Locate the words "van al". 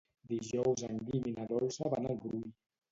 1.97-2.21